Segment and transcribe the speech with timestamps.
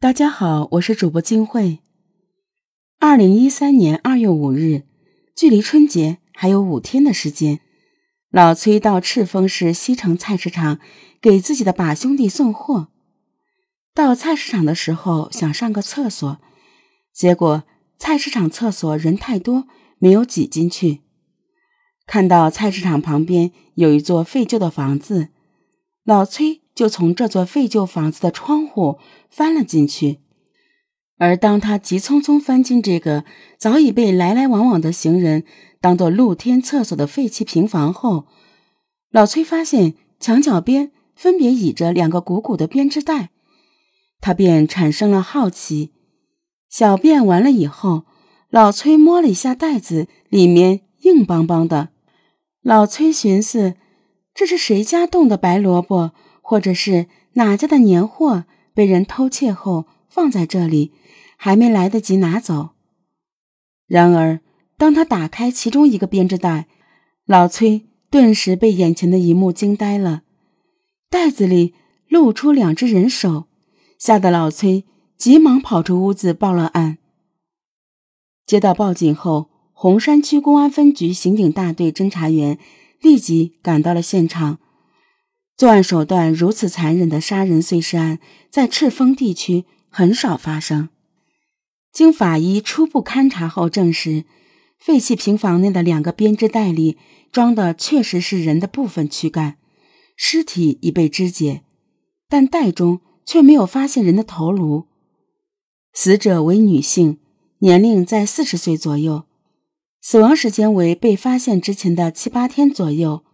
[0.00, 1.80] 大家好，我是主播金慧。
[3.00, 4.84] 二零一三年二月五日，
[5.34, 7.58] 距离春节还有五天的时间，
[8.30, 10.78] 老崔到赤峰市西城菜市场
[11.20, 12.92] 给自己的把兄弟送货。
[13.92, 16.38] 到菜市场的时候，想上个厕所，
[17.12, 17.64] 结果
[17.98, 19.66] 菜市场厕所人太多，
[19.98, 21.00] 没有挤进去。
[22.06, 25.30] 看到菜市场旁边有一座废旧的房子，
[26.04, 26.62] 老崔。
[26.78, 30.20] 就从这座废旧房子的窗户翻了进去，
[31.16, 33.24] 而当他急匆匆翻进这个
[33.58, 35.42] 早已被来来往往的行人
[35.80, 38.28] 当做露天厕所的废弃平房后，
[39.10, 43.30] 老崔发现墙角边分别倚着两个鼓鼓的编织袋，
[44.20, 45.90] 他便产生了好奇。
[46.70, 48.04] 小便完了以后，
[48.50, 51.88] 老崔摸了一下袋子，里面硬邦邦的。
[52.62, 53.74] 老崔寻思，
[54.32, 56.12] 这是谁家冻的白萝卜？
[56.48, 60.92] 或者是哪家的年货被人偷窃后放在这里，
[61.36, 62.70] 还没来得及拿走。
[63.86, 64.40] 然而，
[64.78, 66.66] 当他打开其中一个编织袋，
[67.26, 70.22] 老崔顿时被眼前的一幕惊呆了。
[71.10, 71.74] 袋子里
[72.08, 73.44] 露出两只人手，
[73.98, 74.86] 吓得老崔
[75.18, 76.96] 急忙跑出屋子报了案。
[78.46, 82.58] 接到报警后，红山区公安分局刑警大队侦查员
[83.02, 84.60] 立即赶到了现场。
[85.58, 90.88] 作案手段如此残忍的杀人碎尸案，在赤峰地区很少发生。
[91.92, 94.24] 经法医初步勘查后证实，
[94.78, 96.96] 废弃平房内的两个编织袋里
[97.32, 99.56] 装的确实是人的部分躯干，
[100.14, 101.64] 尸体已被肢解，
[102.28, 104.86] 但袋中却没有发现人的头颅。
[105.92, 107.18] 死者为女性，
[107.58, 109.24] 年龄在四十岁左右，
[110.00, 113.24] 死亡时间为被发现之前的七八天左右。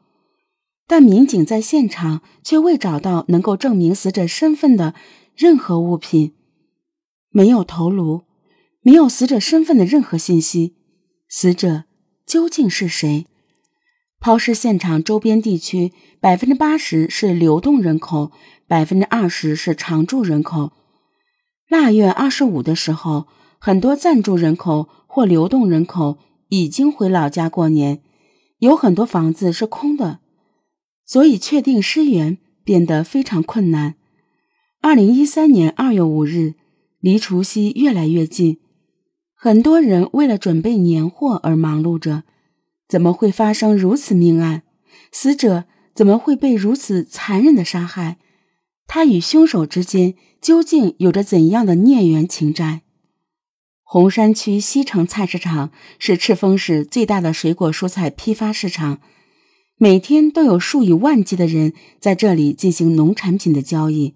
[0.86, 4.94] 但民警在现场却未找到能够证明死者身份的
[5.34, 6.34] 任何物品，
[7.30, 8.22] 没有头颅，
[8.82, 10.76] 没有死者身份的任何信息。
[11.28, 11.84] 死者
[12.26, 13.26] 究竟是谁？
[14.20, 18.30] 抛尸现场周边地区百分之八十是流动人口，
[18.66, 20.72] 百分之二十是常住人口。
[21.68, 23.26] 腊月二十五的时候，
[23.58, 28.02] 很多暂住人口或流动人口已经回老家过年，
[28.58, 30.20] 有很多房子是空的。
[31.04, 33.94] 所以，确定尸源变得非常困难。
[34.80, 36.54] 二零一三年二月五日，
[37.00, 38.58] 离除夕越来越近，
[39.34, 42.24] 很多人为了准备年货而忙碌着。
[42.86, 44.62] 怎么会发生如此命案？
[45.10, 48.18] 死者怎么会被如此残忍的杀害？
[48.86, 52.82] 他与凶手之间究竟有着怎样的孽缘情债？
[53.82, 59.00] 红山区西城菜市场是赤峰市最大的水果蔬菜批发市场。
[59.76, 64.14] 每天都有数以万计的人在这里进行农产品的交易。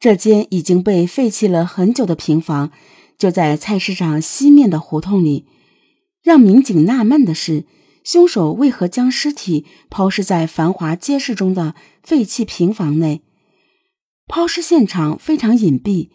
[0.00, 2.72] 这间已经被废弃了很久的平房，
[3.16, 5.46] 就在菜市场西面的胡同里。
[6.22, 7.64] 让民警纳闷的是，
[8.02, 13.22] 凶手为何将尸体抛尸在繁华街市中的废弃平房内？
[14.26, 16.08] 抛尸现场非常隐蔽，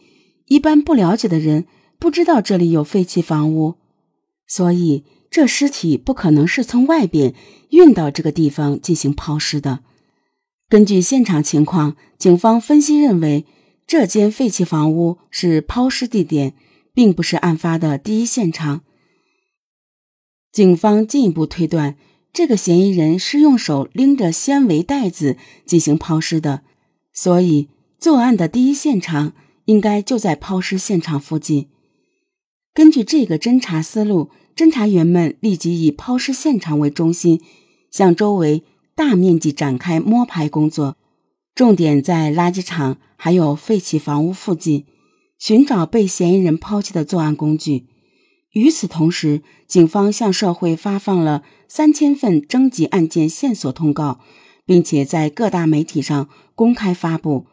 [0.47, 1.65] 一般不了解的人
[1.97, 3.75] 不知道这里有废弃房屋，
[4.45, 5.05] 所以。
[5.37, 7.35] 这尸体不可能是从外边
[7.69, 9.81] 运到这个地方进行抛尸的。
[10.67, 13.45] 根据现场情况，警方分析认为，
[13.85, 16.55] 这间废弃房屋是抛尸地点，
[16.91, 18.81] 并不是案发的第一现场。
[20.51, 21.95] 警方进一步推断，
[22.33, 25.37] 这个嫌疑人是用手拎着纤维袋子
[25.67, 26.63] 进行抛尸的，
[27.13, 29.33] 所以作案的第一现场
[29.65, 31.67] 应该就在抛尸现场附近。
[32.73, 34.31] 根据这个侦查思路。
[34.57, 37.39] 侦查员们立即以抛尸现场为中心，
[37.91, 38.63] 向周围
[38.95, 40.97] 大面积展开摸排工作，
[41.53, 44.85] 重点在垃圾场还有废弃房屋附近
[45.37, 47.85] 寻找被嫌疑人抛弃的作案工具。
[48.53, 54.19] 与此同时，警方向社会发放了三千份征集案件线索通告，
[54.65, 57.45] 并且在各大媒体上公开发布，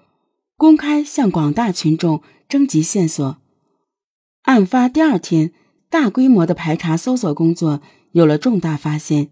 [0.56, 3.37] 公开向广大群众征集线索。
[4.44, 5.52] 案发第二天。
[5.94, 7.81] 大规模的排查搜索工作
[8.11, 9.29] 有了重大发现。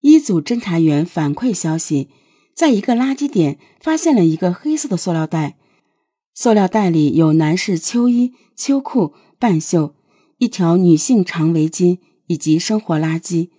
[0.00, 2.08] 一组侦查员反馈消息，
[2.56, 5.56] 在一个垃圾点发现了一个黑色的塑料袋，
[6.34, 9.94] 塑料袋里有男士秋衣、秋裤、半袖、
[10.38, 13.50] 一条女性长围巾以及生活垃圾，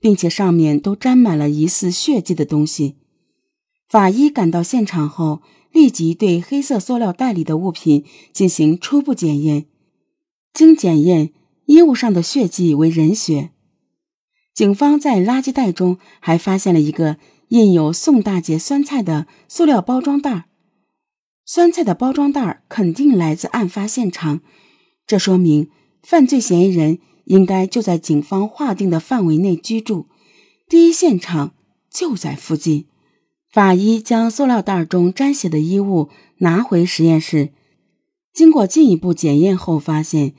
[0.00, 2.96] 并且上面都沾满了疑似血迹的东西。
[3.86, 9.66] 法医赶到现场后，立即对黑色塑料袋里的物品进行初步检验，
[10.54, 11.34] 经检验。
[11.68, 13.50] 衣物上的血迹为人血。
[14.54, 17.18] 警方在垃圾袋中还发现了一个
[17.48, 20.48] 印有“宋大姐酸菜”的塑料包装袋。
[21.44, 24.40] 酸菜的包装袋肯定来自案发现场，
[25.06, 25.68] 这说明
[26.02, 30.08] 犯罪嫌疑人应该就在警方划定的范围内居住，
[30.68, 31.52] 第一现场
[31.90, 32.86] 就在附近。
[33.52, 37.50] 法医将塑料袋中沾血的衣物拿回实验室，
[38.32, 40.32] 经过进一步检验后，发现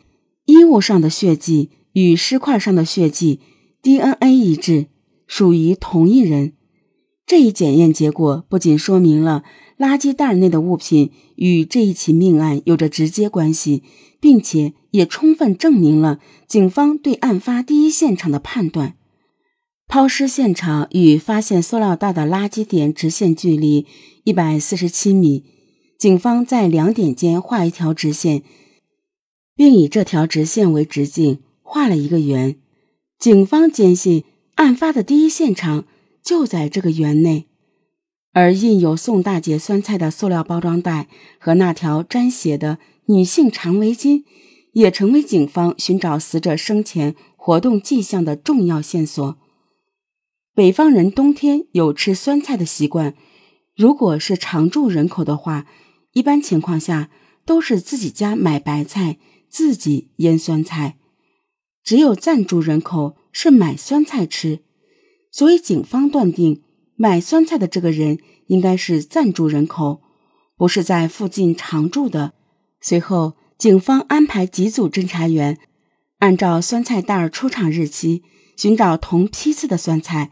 [0.50, 3.40] 衣物上的血迹与尸块上的血迹
[3.84, 4.88] DNA 一致，
[5.28, 6.54] 属于同一人。
[7.28, 9.44] 这一检验结果不仅说明了
[9.78, 13.84] 垃圾袋内的物品与这一起命案有着直接关系，
[14.19, 18.95] 并且也充分证明了警方对案发第一现场的判断。
[19.88, 23.86] 抛尸现场与发现塑料袋的垃圾点直线距离
[24.24, 25.44] 一百四十七米，
[26.00, 28.42] 警方在两点间画一条直线，
[29.60, 32.56] 并以这条直线为直径画了一个圆。
[33.18, 34.24] 警方坚信
[34.56, 35.84] 案发的第一现场。
[36.22, 37.48] 就在这个圆内，
[38.34, 41.08] 而印有宋大姐酸菜的塑料包装袋
[41.40, 44.26] 和那条沾血的女性长围巾，
[44.74, 49.38] 也成为警方寻找死者生前活动迹象的重要线索。
[50.54, 53.16] 北方人冬天有吃酸菜的习惯，
[53.76, 55.66] 如果是常住人口的话，
[56.14, 57.10] 一般情况下
[57.46, 59.18] 都是自己家买白菜，
[59.50, 60.96] 自己腌酸菜；
[61.84, 64.60] 只有暂住人口是买酸菜吃。
[65.31, 66.63] 所以，警方断定
[66.96, 70.01] 买酸菜的这个人应该是暂住人口，
[70.56, 72.34] 不是在附近常住的。
[72.81, 75.60] 随后，警方安排几组侦查员，
[76.19, 78.24] 按照酸菜袋出厂日期
[78.56, 80.31] 寻找同批次的酸菜，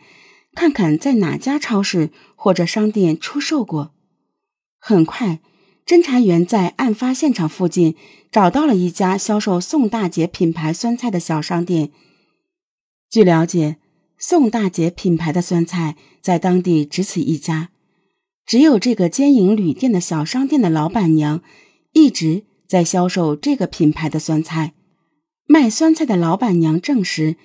[0.56, 3.94] 看看在哪家超市或者商店出售过。
[4.80, 5.42] 很快，
[5.88, 7.96] 侦查员在案发现场附近
[8.32, 11.90] 找到了一家销售宋大姐品牌酸菜的小商店。
[13.10, 13.78] 据了解。
[14.20, 17.70] 宋大姐品牌的酸菜在当地只此一家，
[18.48, 21.44] 只有这个兼营旅店的小商店的老板娘
[21.94, 24.74] 一直在销售这个品牌的酸菜。
[25.46, 27.36] 卖酸菜的老板娘证实，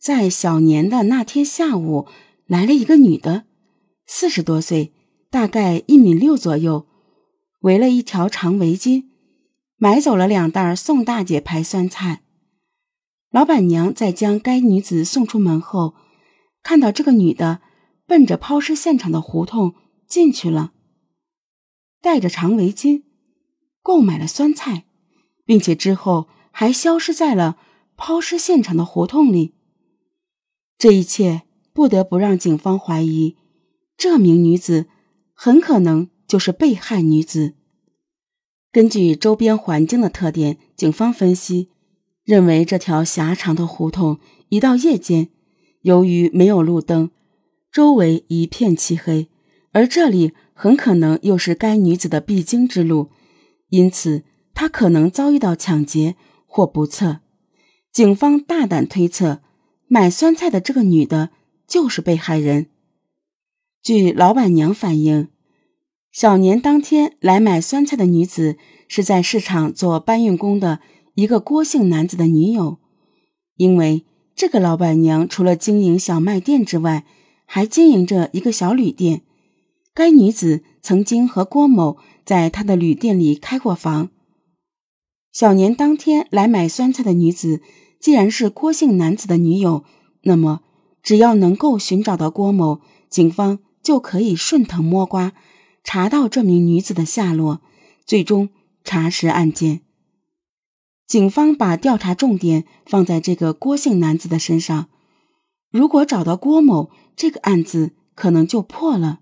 [0.00, 2.06] 在小年的那天下午
[2.46, 3.44] 来了一个女的，
[4.06, 4.90] 四十多岁，
[5.30, 6.86] 大概一米六左右，
[7.62, 9.06] 围了一条长围巾，
[9.76, 12.22] 买走了两袋宋大姐牌酸菜。
[13.30, 15.94] 老板娘在将该女子送出门后。
[16.64, 17.60] 看到这个女的
[18.06, 19.74] 奔着抛尸现场的胡同
[20.06, 20.72] 进去了，
[22.00, 23.02] 带着长围巾，
[23.82, 24.84] 购买了酸菜，
[25.44, 27.58] 并且之后还消失在了
[27.96, 29.56] 抛尸现场的胡同里。
[30.78, 31.42] 这一切
[31.72, 33.36] 不得不让警方怀疑，
[33.96, 34.86] 这名女子
[35.34, 37.52] 很可能就是被害女子。
[38.72, 41.68] 根据周边环境的特点，警方分析
[42.24, 44.18] 认为这条狭长的胡同
[44.48, 45.28] 一到夜间。
[45.82, 47.10] 由于没有路灯，
[47.70, 49.28] 周围一片漆黑，
[49.72, 53.10] 而这里很可能又是该女子的必经之路，
[53.68, 54.22] 因此
[54.54, 57.20] 她可能遭遇到抢劫或不测。
[57.92, 59.42] 警方大胆推测，
[59.86, 61.28] 买酸菜的这个女的
[61.66, 62.68] 就是被害人。
[63.82, 65.28] 据老板娘反映，
[66.12, 70.80] 小年当天来买酸菜的女子是在市场做搬运工的
[71.14, 72.78] 一个郭姓男子的女友，
[73.56, 74.04] 因为。
[74.34, 77.04] 这个老板娘除了经营小卖店之外，
[77.44, 79.22] 还经营着一个小旅店。
[79.94, 84.08] 该女子曾经和郭某在他的旅店里开过房。
[85.30, 87.60] 小年当天来买酸菜的女子，
[88.00, 89.84] 既然是郭姓男子的女友，
[90.22, 90.62] 那么
[91.02, 95.34] 只要能够寻找到郭某，警方就可以顺藤摸瓜，
[95.84, 97.60] 查到这名女子的下落，
[98.04, 98.48] 最终
[98.84, 99.80] 查实案件。
[101.06, 104.88] 警方把调查重点放在这个郭姓男子的身上，
[105.70, 109.20] 如果找到郭某，这个案子可能就破了。